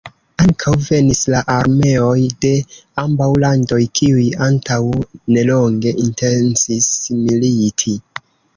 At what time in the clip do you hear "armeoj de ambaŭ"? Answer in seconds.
1.55-3.27